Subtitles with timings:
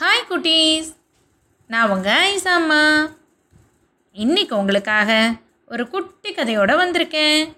[0.00, 0.96] Hi குட்டீஸ்.
[1.68, 3.10] நான் உங்கள் ஐசாம்மா.
[4.12, 5.34] இன்னைக்கு உங்களுக்காக
[5.66, 7.52] ஒரு குட்டி கதையோடு வந்திருக்கேன்.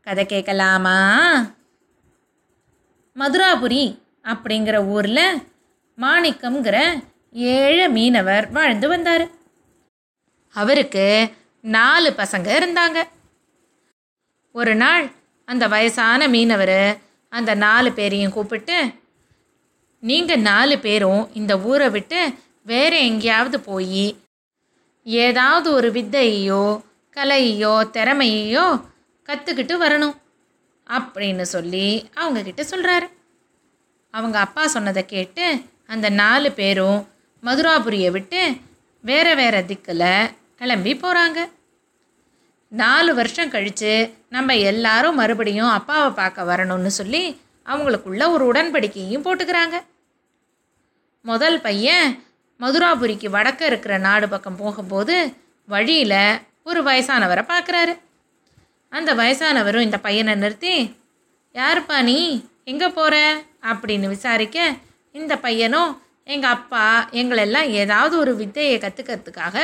[0.00, 1.20] கதை கேட்கலாமா?
[3.16, 5.42] மதுராபுரி அப்படிங்கிற ஊரில்
[5.96, 9.28] மாணிக்கம்ங்கிற ஏழு மீனவர் வாழ்ந்து வந்தார்.
[10.52, 13.02] அவருக்கு நாலு பசங்க இருந்தாங்க.
[14.52, 15.10] ஒரு நாள்
[15.44, 16.98] அந்த வயசான மீனவர்
[17.28, 19.02] அந்த நாலு பேரையும் கூப்பிட்டு
[20.04, 24.16] நீங்கள் நாலு பேரும் இந்த ஊரை விட்டு வேறு எங்கேயாவது போய்
[25.02, 26.82] ஏதாவது ஒரு வித்தையோ
[27.16, 28.66] கலையோ திறமையோ
[29.28, 30.16] கற்றுக்கிட்டு வரணும்
[30.86, 33.06] அப்படின்னு சொல்லி அவங்கக்கிட்ட சொல்கிறாரு
[34.10, 35.46] அவங்க அப்பா சொன்னதை கேட்டு
[35.86, 37.08] அந்த நாலு பேரும்
[37.42, 38.42] மதுராபுரியை விட்டு
[39.00, 41.38] வேற வேற திக்கில் கிளம்பி போகிறாங்க
[42.68, 49.76] நாலு வருஷம் கழித்து நம்ம எல்லாரும் மறுபடியும் அப்பாவை பார்க்க வரணும்னு சொல்லி அவங்களுக்குள்ள ஒரு உடன்படிக்கையும் போட்டுக்கிறாங்க.
[51.24, 52.08] முதல் பையன்
[52.60, 55.14] மதுராபுரிக்கு வடக்க இருக்கிற நாடு பக்கம் போகும்போது
[55.68, 56.20] வழியில்
[56.62, 57.94] ஒரு வயசானவரை பார்க்குறாரு.
[58.92, 60.74] அந்த வயசானவரும் இந்த பையனை நிறுத்தி
[61.54, 62.18] யாருப்பா நீ?
[62.64, 63.14] எங்கே போகிற
[63.70, 64.58] அப்படின்னு விசாரிக்க
[65.12, 65.90] இந்த பையனும்
[66.24, 66.84] எங்கள் அப்பா
[67.20, 69.56] எங்களெல்லாம் ஏதாவது ஒரு வித்தையை கற்றுக்கிறதுக்காக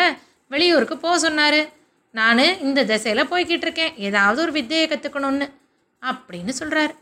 [0.50, 1.60] வெளியூருக்கு போக சொன்னார்.
[2.14, 3.94] நான் இந்த திசையில் போய்கிட்டு இருக்கேன்.
[4.08, 5.48] ஏதாவது ஒரு வித்தையை கற்றுக்கணும்னு
[6.02, 6.94] அப்படின்னு சொல்கிறாரு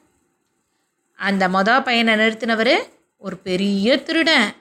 [1.18, 2.74] அந்த மொதல் பையனை நிறுத்தினவர்
[3.18, 4.54] ஒரு பெரிய திருடன்.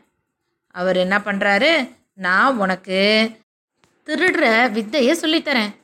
[0.72, 1.72] அவர் என்ன பண்ணுறாரு
[2.14, 3.32] நான் உனக்கு
[4.06, 5.76] திருடுற வித்தையை சொல்லித்தரேன்.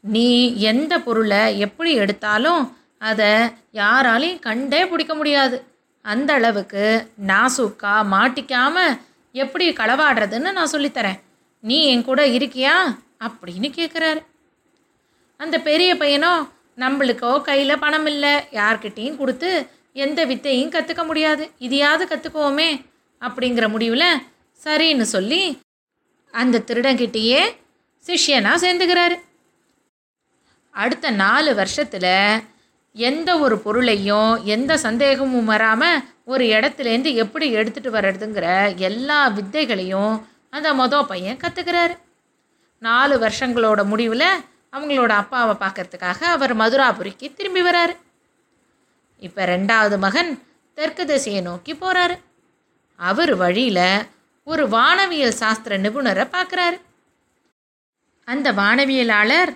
[0.00, 3.32] நீ எந்த பொருளை எப்படி எடுத்தாலும் அதை
[3.72, 5.64] யாராலையும் கண்டே பிடிக்க முடியாது.
[6.02, 9.00] அந்த அளவுக்கு நாசுக்கா மாட்டிக்காம
[9.32, 11.20] எப்படி களவாடுறதுன்னு நான் சொல்லித்தரேன்.
[11.60, 12.76] நீ என் கூட இருக்கியா?
[13.24, 14.20] அப்படின்னு கேட்குறாரு
[15.36, 18.34] அந்த பெரிய பையனும் நம்மளுக்கோ கையில் பணம் இல்லை.
[18.52, 21.50] யார்கிட்டேயும் கொடுத்து எந்த வித்தையும் கற்றுக்க முடியாது.
[21.58, 22.70] இதையாவது கற்றுக்குவோமே
[23.22, 24.08] அப்படிங்கிற முடிவில்
[24.60, 25.42] சரின்னு சொல்லி
[26.34, 27.42] அந்த திருடங்கிட்டேயே
[28.06, 29.16] சிஷ்யனாக சேர்ந்துக்கிறாரு.
[30.74, 32.42] அடுத்த நாலு வருஷத்தில்
[32.92, 38.46] எந்த ஒரு பொருளையும் எந்த சந்தேகமும் வராமல் ஒரு இடத்துலேருந்து எப்படி எடுத்துகிட்டு வர்றதுங்கிற
[38.76, 40.14] எல்லா வித்தைகளையும்
[40.50, 41.94] அந்த மொதல் பையன் கற்றுக்கிறாரு
[42.82, 44.28] நாலு வருஷங்களோட முடிவில்
[44.72, 47.94] அவங்களோட அப்பாவை பார்க்கறதுக்காக அவர் மதுராபுரிக்கு திரும்பி வராரு.
[49.26, 50.30] இப்போ ரெண்டாவது மகன்
[50.78, 52.16] தெற்கு திசையை நோக்கி போகிறாரு
[52.98, 53.84] அவர் வழியில்
[54.46, 56.78] ஒரு வானவியல் சாஸ்திர நிபுணரை பார்க்குறாரு.
[58.28, 59.52] அந்த வானவியலாளர்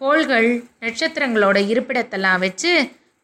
[0.00, 0.50] கோள்கள்
[0.82, 2.72] நட்சத்திரங்களோட இருப்பிடத்தெல்லாம் வச்சு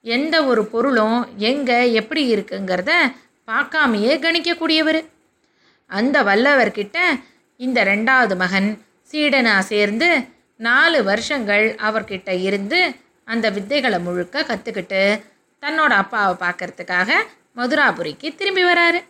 [0.05, 2.93] எந்த ஒரு பொருளும் எங்கே எப்படி இருக்குங்கிறத
[3.49, 5.01] பார்க்காமையே கணிக்கக்கூடியவர்.
[5.91, 6.99] அந்த வல்லவர்கிட்ட
[7.61, 8.69] இந்த ரெண்டாவது மகன்
[9.11, 10.09] சீடனா சேர்ந்து
[10.61, 12.81] நாலு வருஷங்கள் அவர்கிட்ட இருந்து
[13.29, 15.03] அந்த வித்தைகளை முழுக்க கற்றுக்கிட்டு
[15.65, 17.11] தன்னோட அப்பாவை பார்க்கறதுக்காக
[17.57, 19.01] மதுராபுரிக்கு திரும்பி வராரு.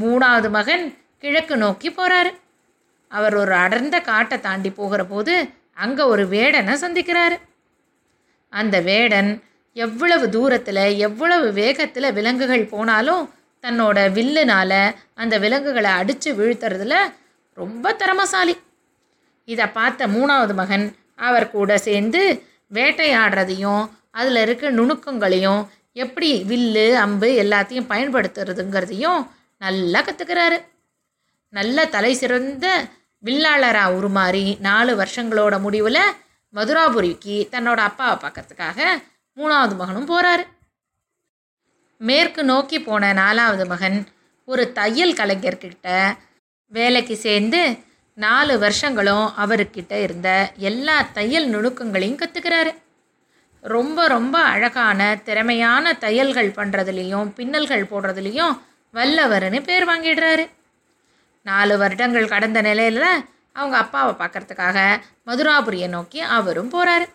[0.00, 0.84] மூணாவது மகன்
[1.18, 2.30] கிழக்கு நோக்கி போகிறாரு
[3.08, 5.34] அவர் ஒரு அடர்ந்த காட்டை தாண்டி போகிற போது
[5.84, 7.36] அங்கே ஒரு வேடனை சந்திக்கிறாரு.
[8.52, 9.30] அந்த வேடன்
[9.72, 13.22] எவ்வளவு தூரத்தில் எவ்வளவு வேகத்தில் விலங்குகள் போனாலும்
[13.64, 14.72] தன்னோட வில்லுனால
[15.14, 16.96] அந்த விலங்குகளை அடித்து வீழ்த்துறதுல
[17.56, 18.56] ரொம்ப திறமசாலி.
[19.44, 20.86] இதை பார்த்த மூணாவது மகன்
[21.28, 22.22] அவர் கூட சேர்ந்து
[22.74, 23.84] வேட்டையாடுறதையும்
[24.18, 25.60] அதில் இருக்க நுணுக்கங்களையும்
[25.96, 29.20] எப்படி வில்லு அம்பு எல்லாத்தையும் பயன்படுத்துறதுங்கிறதையும்
[29.60, 30.58] நல்லா கற்றுக்கிறாரு
[31.52, 32.66] நல்ல தலை சிறந்த
[33.24, 36.02] வில்லாளராக உருமாறி நாலு வருஷங்களோட முடிவில்
[36.54, 38.78] மதுராபுரிக்கு தன்னோட அப்பாவை பார்க்கறதுக்காக
[39.36, 40.44] மூணாவது மகனும் போகிறாரு
[42.00, 43.98] மேற்கு நோக்கி போன நாலாவது மகன்
[44.48, 45.88] ஒரு தையல் கலைஞர்கிட்ட
[46.72, 47.60] வேலைக்கு சேர்ந்து
[48.18, 50.28] நாலு வருஷங்களும் அவர்கிட்ட இருந்த
[50.62, 52.72] எல்லா தையல் நுணுக்கங்களையும் கற்றுக்கிறாரு
[53.62, 58.54] ரொம்ப ரொம்ப அழகான திறமையான தையல்கள் பண்ணுறதுலேயும் பின்னல்கள் போடுறதுலேயும்
[58.94, 60.44] வல்லவர்னு பேர் வாங்கிடுறாரு.
[61.42, 63.02] நாலு வருடங்கள் கடந்த நிலையில்
[63.52, 64.78] அவங்க அப்பாவை பார்க்கறதுக்காக
[65.26, 67.06] மதுராபுரியை நோக்கி அவரும் போகிறாரு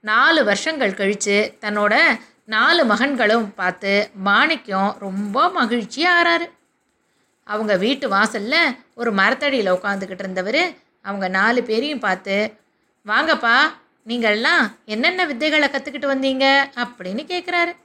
[0.00, 1.94] நாலு வருஷங்கள் கழித்து தன்னோட
[2.44, 6.46] நாலு மகன்களும் பார்த்து மாணிக்கம் ரொம்ப மகிழ்ச்சியாக ஆறாரு.
[7.44, 10.62] அவங்க வீட்டு வாசலில் ஒரு மரத்தடியில் உட்காந்துக்கிட்டு இருந்தவர்
[11.02, 12.36] அவங்க நாலு பேரையும் பார்த்து
[13.06, 13.56] வாங்கப்பா
[14.06, 17.76] நீங்கள்லாம் என்னென்ன வித்தைகளை கற்றுக்கிட்டு வந்தீங்க அப்படின்னு கேட்குறாரு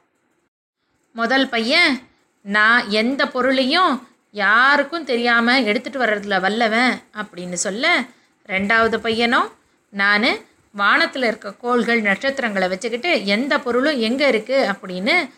[1.11, 1.99] முதல் பையன்
[2.41, 8.03] நான் எந்த பொருளையும் யாருக்கும் தெரியாமல் எடுத்துகிட்டு வர்றதுல வல்லவன் அப்படின்னு சொல்ல
[8.47, 9.51] ரெண்டாவது பையனும்
[9.89, 10.39] நான்
[10.71, 15.29] வானத்தில் இருக்க கோள்கள் நட்சத்திரங்களை வச்சுக்கிட்டு எந்த பொருளும் எங்கே இருக்குது அப்படின்னு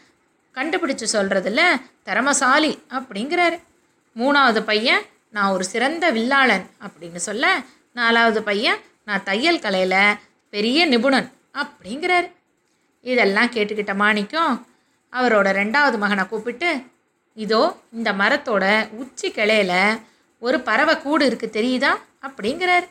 [0.56, 1.60] கண்டுபிடிச்சு சொல்கிறதுல
[2.04, 3.60] திறமசாலி அப்படிங்கிறாரு.
[4.16, 5.02] மூணாவது பையன்
[5.32, 7.62] நான் ஒரு சிறந்த வில்லாளன் அப்படின்னு சொல்ல
[7.94, 10.18] நாலாவது பையன் நான் தையல் கலையில்
[10.54, 11.30] பெரிய நிபுணன்
[11.62, 12.28] அப்படிங்கிறாரு.
[13.06, 14.56] இதெல்லாம் கேட்டுக்கிட்ட மாணிக்கம்
[15.14, 16.70] அவரோட ரெண்டாவது மகனை கூப்பிட்டு
[17.38, 17.62] இதோ
[17.92, 18.66] இந்த மரத்தோட
[19.02, 19.74] உச்சி கிளையில
[20.42, 21.92] ஒரு பறவை கூடு இருக்கு தெரியுதா?
[22.28, 22.86] அப்படிங்கிறார்.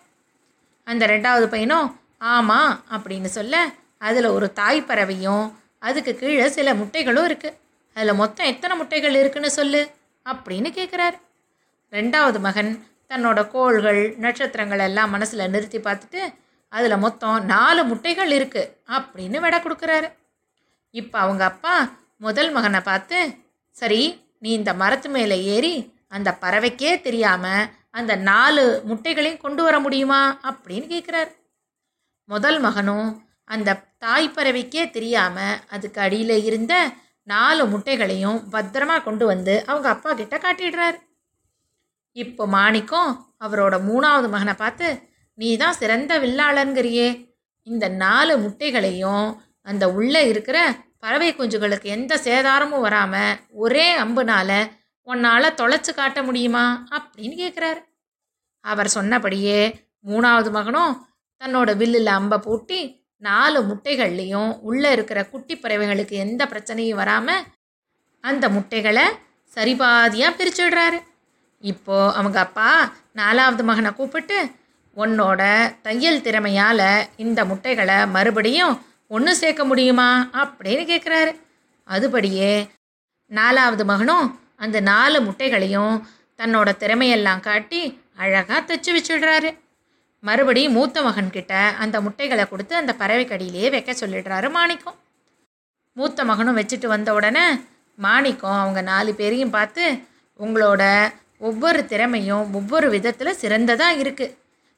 [0.86, 1.88] அந்த ரெண்டாவது பையனும்
[2.34, 3.56] ஆமாம் அப்படின்னு சொல்ல
[3.98, 5.44] அதில் ஒரு தாய் பறவையும்
[5.78, 7.56] அதுக்கு கீழே சில முட்டைகளும் இருக்குது
[7.96, 9.82] அதில் மொத்தம் எத்தனை முட்டைகள் இருக்குன்னு சொல்லு
[10.26, 11.16] அப்படின்னு கேட்குறாரு
[11.92, 12.70] ரெண்டாவது மகன்
[13.10, 16.22] தன்னோட கோள்கள் நட்சத்திரங்கள் எல்லாம் மனசில் நிறுத்தி பார்த்துட்டு
[16.72, 20.08] அதில் மொத்தம் நாலு முட்டைகள் இருக்குது அப்படின்னு விட கொடுக்குறாரு.
[20.94, 21.74] இப்போ அவங்க அப்பா
[22.16, 23.18] முதல் மகனை பார்த்து
[23.76, 24.02] சரி
[24.38, 25.74] நீ இந்த மரத்து மேலே ஏறி
[26.08, 30.22] அந்த பறவைக்கே தெரியாமல் அந்த நாலு முட்டைகளையும் கொண்டு வர முடியுமா?
[30.50, 31.32] அப்படின்னு கேட்குறாரு
[32.28, 33.08] முதல் மகனும்
[33.50, 36.74] அந்த தாய் பறவைக்கே தெரியாமல் அதுக்கு அடியில் இருந்த
[37.28, 40.98] நாலு முட்டைகளையும் பத்திரமா கொண்டு வந்து அவங்க அப்பா கிட்ட காட்டிடுறாரு.
[42.16, 43.10] இப்போ மாணிக்கம்
[43.44, 44.88] அவரோட மூணாவது மகனை பார்த்து
[45.34, 47.08] நீ தான் சிறந்த வில்லாளங்கிறியே
[47.66, 49.26] இந்த நாலு முட்டைகளையும்
[49.62, 50.58] அந்த உள்ளே இருக்கிற
[50.98, 54.50] பறவை குஞ்சுகளுக்கு எந்த சேதாரமும் வராமல் ஒரே அம்புனால
[55.02, 56.86] உன்னால் தொலைச்சு காட்ட முடியுமா?
[56.90, 57.80] அப்படின்னு கேட்குறாரு
[58.64, 61.06] அவர் சொன்னபடியே மூணாவது மகனும்
[61.40, 62.80] தன்னோட வில்லில் அம்பை பூட்டி
[63.16, 67.44] நாலு முட்டைகள்லேயும் உள்ளே இருக்கிற குட்டி பறவைகளுக்கு எந்த பிரச்சனையும் வராமல்
[68.24, 69.04] அந்த முட்டைகளை
[69.56, 70.98] சரிபாதியாக பிரிச்சுடுறாரு.
[71.58, 74.38] இப்போ அவங்க அப்பா நாலாவது மகனை கூப்பிட்டு
[74.96, 75.42] உன்னோட
[75.82, 78.74] தையல் திறமையால் இந்த முட்டைகளை மறுபடியும்
[79.06, 81.32] ஒன்று சேர்க்க முடியுமா அப்படின்னு கேட்குறாரு
[81.88, 82.68] அதுபடியே
[83.30, 85.94] நாலாவது மகனும் அந்த நாலு முட்டைகளையும்
[86.38, 87.80] தன்னோட திறமையெல்லாம் காட்டி
[88.16, 89.50] அழகாக தைச்சு வச்சுடுறாரு.
[90.20, 94.98] மறுபடியும் மூத்த மகன்கிட்ட அந்த முட்டைகளை கொடுத்து அந்த பறவைக்கடியிலேயே வைக்க சொல்லிடுறாரு மாணிக்கம்.
[95.96, 97.46] மூத்த மகனும் வச்சுட்டு வந்த உடனே
[97.98, 99.84] மாணிக்கம் அவங்க நாலு பேரையும் பார்த்து
[100.40, 100.82] உங்களோட
[101.38, 104.34] ஒவ்வொரு திறமையும் ஒவ்வொரு விதத்தில் சிறந்ததாக இருக்குது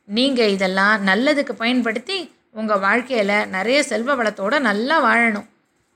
[0.09, 2.19] நீங்கள் இதெல்லாம் நல்லதுக்கு பயன்படுத்தி
[2.53, 5.49] உங்கள் வாழ்க்கையில் நிறைய செல்வ வளத்தோடு நல்லா வாழணும்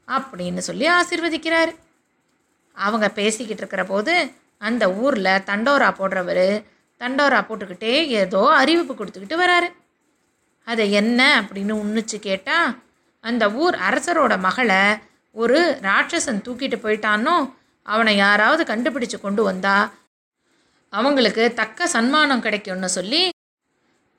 [0.09, 1.73] அப்படின்னு சொல்லி ஆசிர்வதிக்கிறார்.
[2.77, 4.15] அவங்க பேசிக்கிட்டு இருக்கிற போது
[4.59, 6.47] அந்த ஊரில் தண்டோரா போடுறவர்
[7.01, 9.69] தண்டோரா போட்டுக்கிட்டே ஏதோ அறிவிப்பு கொடுத்துக்கிட்டு வராரு.
[10.69, 12.71] அதை என்ன அப்படின்னு உன்னிச்சு கேட்டால்
[13.25, 14.83] அந்த ஊர் அரசரோட மகளை
[15.37, 17.37] ஒரு ராட்சசன் தூக்கிட்டு போயிட்டானோ
[17.87, 19.77] அவனை யாராவது கண்டுபிடிச்சு கொண்டு வந்தா
[20.93, 23.23] அவங்களுக்கு தக்க சன்மானம் கிடைக்கும்னு சொல்லி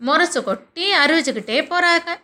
[0.02, 2.20] முரசு கொட்டி அறிவிச்சுக்கிட்டே போகிறாங்க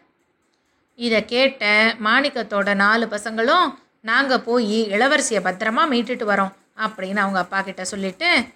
[0.95, 7.83] இதை கேட்ட மாணிக்கத்தோட நாலு பசங்களும் நாங்கள் போய் இளவரசியை பத்திரமா மீட்டுட்டு வரோம் அப்படின்னு அவங்க அப்பா கிட்ட
[7.83, 8.47] சொல்லிட்டு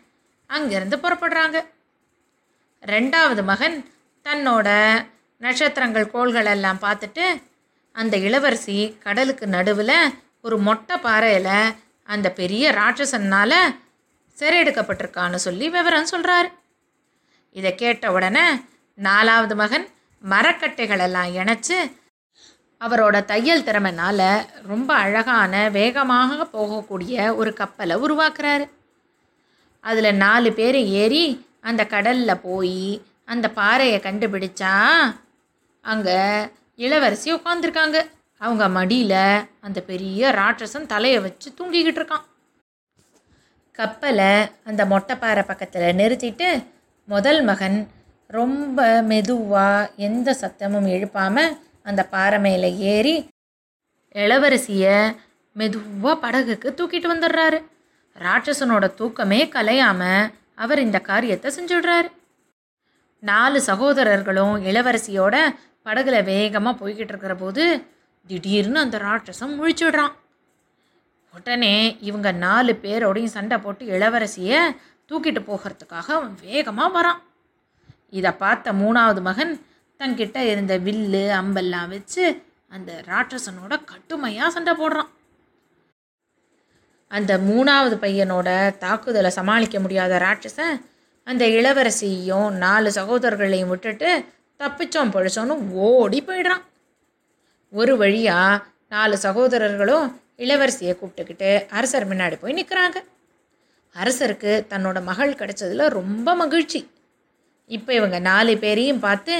[0.49, 1.65] அங்கேருந்து புறப்படுறாங்க.
[2.87, 3.85] ரெண்டாவது மகன்
[4.23, 4.67] தன்னோட
[5.37, 7.41] நட்சத்திரங்கள் கோள்கள் எல்லாம் பார்த்துட்டு
[7.91, 13.75] அந்த இளவரசி கடலுக்கு நடுவில் ஒரு மொட்டை பாறையில் அந்த பெரிய ராட்சசனால்
[14.39, 16.47] சிறையெடுக்கப்பட்டிருக்கான்னு சொல்லி விவரம் சொல்கிறாரு
[17.51, 18.61] இதை கேட்ட உடனே
[19.07, 19.85] நாலாவது மகன்
[20.23, 21.77] மரக்கட்டைகளெல்லாம் இணைச்சு
[22.81, 24.19] அவரோட தையல் திறமைனால
[24.71, 28.65] ரொம்ப அழகான வேகமாக போகக்கூடிய ஒரு கப்பலை உருவாக்குறாரு.
[29.83, 31.25] அதில் நாலு பேர் ஏறி
[31.61, 32.83] அந்த கடலில் போய்
[33.25, 34.73] அந்த பாறையை கண்டுபிடிச்சா
[35.85, 36.17] அங்கே
[36.85, 37.97] இளவரசி உட்காந்துருக்காங்க
[38.41, 39.21] அவங்க மடியில்
[39.59, 42.25] அந்த பெரிய ராட்சசன் தலையை வச்சு தூங்கிக்கிட்டு இருக்கான்.
[43.79, 44.33] கப்பலை
[44.69, 46.49] அந்த மொட்டைப்பாறை பக்கத்தில் நிறுத்திட்டு
[47.07, 47.79] முதல் மகன்
[48.29, 51.53] ரொம்ப மெதுவாக எந்த சத்தமும் எழுப்பாமல்
[51.83, 53.13] அந்த பாறை மேலே ஏறி
[54.15, 54.97] இளவரசியை
[55.55, 57.59] மெதுவாக படகுக்கு தூக்கிட்டு வந்துடுறாரு.
[58.15, 62.09] ராட்சசனோட தூக்கமே கலையாமல் அவர் இந்த காரியத்தை செஞ்சுடுறாரு.
[63.23, 65.35] நாலு சகோதரர்களும் இளவரசியோட
[65.85, 67.63] படகுல வேகமாக போய்கிட்டு இருக்கிற போது
[68.27, 70.13] திடீர்னு அந்த ராட்சசம் முழிச்சுடுறான்.
[71.33, 71.75] உடனே
[72.09, 74.61] இவங்க நாலு பேரோடையும் சண்டை போட்டு இளவரசியை
[75.11, 77.19] தூக்கிட்டு போகிறதுக்காக அவன் வேகமாக வரான்.
[78.09, 79.53] இதை பார்த்த மூணாவது மகன்
[79.99, 85.09] தன்கிட்ட இருந்த வில்லு அம்பெல்லாம் வச்சு அந்த ராட்சசனோட கட்டுமையாக சண்டை போடுறான்.
[87.07, 90.75] அந்த மூணாவது பையனோட தாக்குதலை சமாளிக்க முடியாத ராட்சசன்
[91.23, 94.09] அந்த இளவரசியையும் நாலு சகோதரர்களையும் விட்டுட்டு
[94.59, 95.55] தப்பிச்சோம் பழிச்சோன்னு
[95.87, 96.63] ஓடி போயிடுறான்.
[97.73, 102.97] ஒரு வழியாக நாலு சகோதரர்களும் இளவரசியை கூப்பிட்டுக்கிட்டு அரசர் முன்னாடி போய் நிற்கிறாங்க
[103.95, 106.79] அரசருக்கு தன்னோட மகள் கிடைச்சதுல ரொம்ப மகிழ்ச்சி.
[107.75, 109.35] இப்போ இவங்க நாலு பேரையும் பார்த்து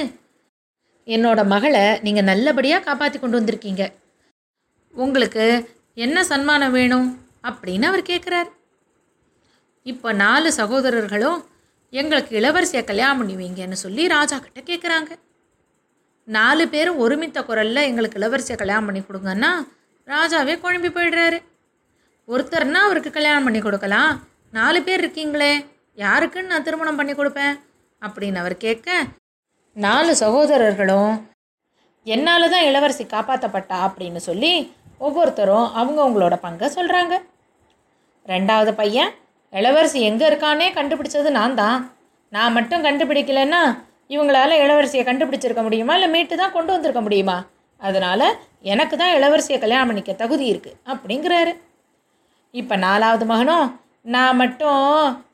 [1.14, 3.84] என்னோட மகளை நீங்கள் நல்லபடியாக காப்பாற்றி கொண்டு வந்திருக்கீங்க.
[4.94, 5.44] உங்களுக்கு
[6.04, 7.08] என்ன சன்மானம் வேணும்?
[7.48, 8.48] அப்படின்னு அவர் கேட்குறார்
[9.92, 11.38] இப்போ நாலு சகோதரர்களும்
[12.00, 15.10] எங்களுக்கு இளவரசியை கல்யாணம் பண்ணுவீங்கன்னு சொல்லி ராஜா கிட்ட கேட்குறாங்க
[16.36, 19.50] நாலு பேரும் ஒருமித்த குரலில் எங்களுக்கு இளவரசியை கல்யாணம் பண்ணி கொடுங்கன்னா
[20.08, 21.38] ராஜாவே குழம்பி போயிடுறாரு.
[22.28, 24.12] ஒருத்தர்னா அவருக்கு கல்யாணம் பண்ணி கொடுக்கலாம்.
[24.58, 25.52] நாலு பேர் இருக்கீங்களே
[26.04, 27.54] யாருக்குன்னு நான் திருமணம் பண்ணி கொடுப்பேன்?
[28.02, 28.88] அப்படின்னு அவர் கேட்க
[29.76, 31.12] நாலு சகோதரர்களும்
[32.06, 34.52] என்னால் தான் இளவரசி காப்பாற்றப்பட்டா அப்படின்னு சொல்லி
[35.06, 37.14] ஒவ்வொருத்தரும் அவங்கவுங்களோட பங்கை சொல்கிறாங்க
[38.26, 39.10] ரெண்டாவது பையன்
[39.52, 41.78] இளவரசி எங்கே இருக்கானே கண்டுபிடிச்சது நான் தான்.
[42.32, 43.62] நான் மட்டும் கண்டுபிடிக்கலன்னா
[44.14, 45.94] இவங்களால இளவரசியை கண்டுபிடிச்சிருக்க முடியுமா?
[45.94, 47.36] இல்லை மீட்டு தான் கொண்டு வந்திருக்க முடியுமா?
[47.82, 48.26] அதனால்
[48.72, 51.52] எனக்கு தான் இளவரசியை கல்யாணம் பண்ணிக்க தகுதி இருக்குது அப்படிங்கிறாரு.
[52.54, 53.66] இப்போ நாலாவது மகனும்
[54.14, 54.84] நான் மட்டும்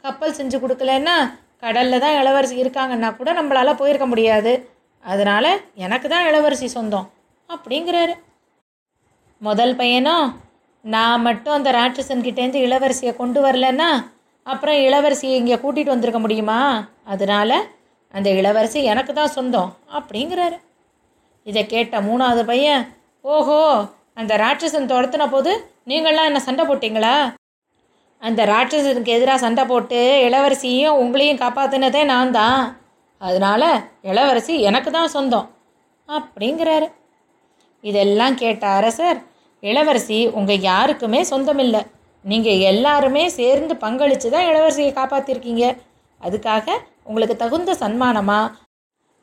[0.05, 1.17] கப்பல் செஞ்சு கொடுக்கலன்னா
[1.63, 4.53] கடலில் தான் இளவரசி இருக்காங்கன்னா கூட நம்மளால் போயிருக்க முடியாது.
[5.05, 5.51] அதனால்
[5.85, 7.07] எனக்கு தான் இளவரசி சொந்தம்
[7.51, 8.15] அப்படிங்கிறாரு.
[9.41, 10.27] முதல் பையனும்
[10.85, 13.89] நான் மட்டும் அந்த ராட்சசன்கிட்டேருந்து இளவரசியை கொண்டு வரலன்னா
[14.47, 16.61] அப்புறம் இளவரசியை இங்கே கூட்டிகிட்டு வந்திருக்க முடியுமா?
[17.13, 17.59] அதனால்
[18.15, 20.59] அந்த இளவரசி எனக்கு தான் சொந்தம் அப்படிங்கிறாரு.
[21.47, 22.85] இதை கேட்ட மூணாவது பையன்
[23.25, 23.59] ஓஹோ
[24.21, 25.53] அந்த ராட்சசன் துரத்துன போது
[25.91, 27.17] நீங்களாம் என்ன சண்டை போட்டிங்களா?
[28.23, 32.63] அந்த ராட்சசனுக்கு எதிராக சண்டை போட்டு இளவரசியும் உங்களையும் காப்பாற்றினதே நான் தான்.
[33.21, 33.69] அதனால்
[34.11, 35.47] இளவரசி எனக்கு தான் சொந்தம்.
[36.09, 36.89] அப்படிங்கிறாரு.
[37.85, 39.19] இதெல்லாம் கேட்ட அரசர்
[39.63, 41.83] இளவரசி உங்கள் யாருக்குமே சொந்தமில்லை.
[42.25, 45.65] நீங்கள் எல்லாருமே சேர்ந்து பங்களித்து தான் இளவரசியை காப்பாற்றிருக்கீங்க
[46.21, 46.67] அதுக்காக
[47.09, 48.55] உங்களுக்கு தகுந்த சன்மானமாக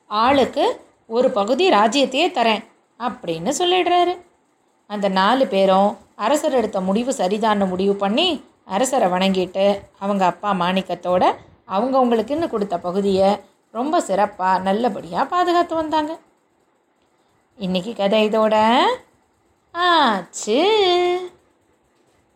[0.09, 0.65] ஆளுக்கு
[1.09, 2.63] ஒரு பகுதி ராஜ்யத்தையே தரேன்
[2.99, 4.13] அப்படின்னு சொல்லிடுறாரு.
[4.89, 5.91] அந்த நாலு பேரும்
[6.25, 8.27] அரசர் எடுத்த முடிவு சரிதான்னு முடிவு பண்ணி
[8.67, 9.65] அரசரை வணங்கிட்டு
[9.99, 11.23] அவங்க அப்பா மாணிக்கத்தோட
[11.67, 13.29] அவங்கவுங்களுக்குன்னு கொடுத்த பகுதியை
[13.71, 16.13] ரொம்ப சிறப்பாக நல்லபடியாக பாதுகாத்து வந்தாங்க.
[17.57, 18.55] இன்னைக்கு கதை இதோட
[19.71, 20.59] ஆச்சு.